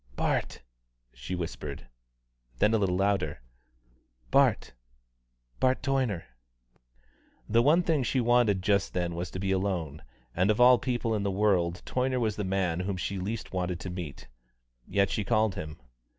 [0.15, 0.63] "Bart,"
[1.13, 1.85] she whispered.
[2.57, 3.39] Then a little louder,
[4.31, 4.73] "Bart
[5.59, 6.23] Bart Toyner."
[7.47, 10.01] The one thing that she wanted just then was to be alone,
[10.35, 13.79] and of all people in the world Toyner was the man whom she least wanted
[13.81, 14.27] to meet.
[14.87, 15.77] Yet she called him.